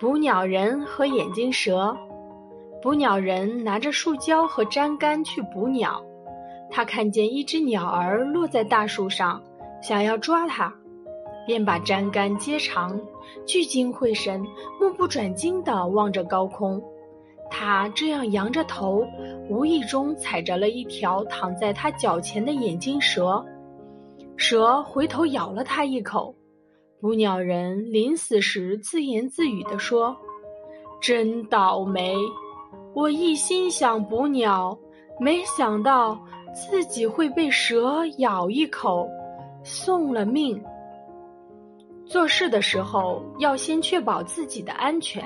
[0.00, 1.94] 捕鸟人和眼镜蛇。
[2.80, 6.02] 捕鸟人拿着树胶和粘杆去捕鸟，
[6.70, 9.42] 他看见一只鸟儿落在大树上，
[9.82, 10.72] 想要抓它，
[11.46, 12.98] 便把粘杆接长，
[13.44, 14.40] 聚精会神、
[14.80, 16.82] 目不转睛地望着高空。
[17.50, 19.06] 他这样扬着头，
[19.50, 23.44] 无意中踩着了一条躺在他脚前的眼镜蛇，
[24.38, 26.34] 蛇回头咬了他一口。
[27.00, 30.14] 捕鸟人临死时自言自语地说
[31.00, 32.14] ：“真倒霉！
[32.92, 34.78] 我一心想捕鸟，
[35.18, 36.20] 没想到
[36.52, 39.08] 自己会被蛇咬一口，
[39.64, 40.62] 送了命。”
[42.04, 45.24] 做事的时候要先确保自己的安全。